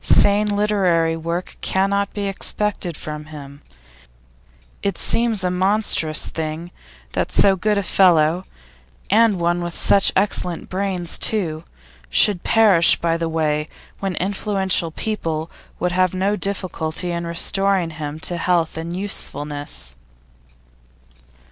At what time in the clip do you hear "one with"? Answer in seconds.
9.39-9.75